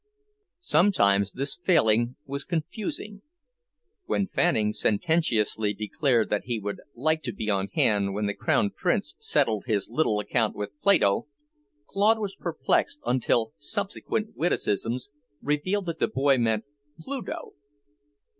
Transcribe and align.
Sometimes 0.57 1.31
this 1.33 1.55
failing 1.55 2.15
was 2.25 2.43
confusing; 2.43 3.21
when 4.07 4.25
Fanning 4.25 4.73
sententiously 4.73 5.75
declared 5.75 6.31
that 6.31 6.45
he 6.45 6.57
would 6.59 6.79
like 6.95 7.21
to 7.21 7.31
be 7.31 7.51
on 7.51 7.67
hand 7.67 8.15
when 8.15 8.25
the 8.25 8.33
Crown 8.33 8.71
Prince 8.71 9.15
settled 9.19 9.65
his 9.67 9.91
little 9.91 10.19
account 10.19 10.55
with 10.55 10.71
Plato, 10.81 11.27
Claude 11.85 12.17
was 12.17 12.33
perplexed 12.35 12.99
until 13.05 13.53
subsequent 13.59 14.35
witticisms 14.35 15.11
revealed 15.39 15.85
that 15.85 15.99
the 15.99 16.07
boy 16.07 16.35
meant 16.39 16.63
Pluto. 16.99 17.53